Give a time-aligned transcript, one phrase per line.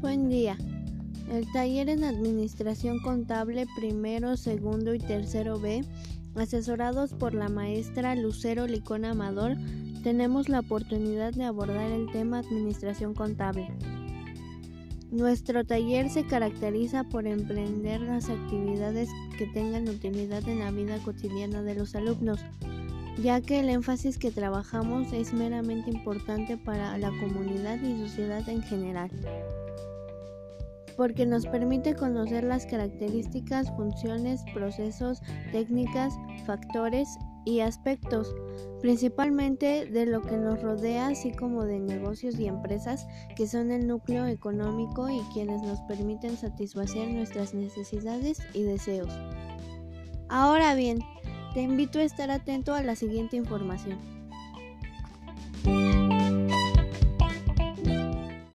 [0.00, 0.56] día.
[1.30, 5.84] El taller en Administración Contable primero, segundo y tercero B,
[6.34, 9.56] asesorados por la maestra Lucero Licón Amador,
[10.02, 13.68] tenemos la oportunidad de abordar el tema Administración Contable.
[15.10, 21.62] Nuestro taller se caracteriza por emprender las actividades que tengan utilidad en la vida cotidiana
[21.62, 22.40] de los alumnos,
[23.22, 28.62] ya que el énfasis que trabajamos es meramente importante para la comunidad y sociedad en
[28.62, 29.10] general,
[30.96, 35.20] porque nos permite conocer las características, funciones, procesos,
[35.52, 36.14] técnicas,
[36.46, 37.08] factores
[37.44, 38.34] y aspectos,
[38.80, 43.06] principalmente de lo que nos rodea, así como de negocios y empresas
[43.36, 49.12] que son el núcleo económico y quienes nos permiten satisfacer nuestras necesidades y deseos.
[50.28, 51.00] Ahora bien,
[51.54, 54.19] te invito a estar atento a la siguiente información.